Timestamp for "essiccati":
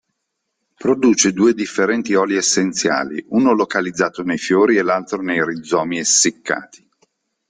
5.99-6.89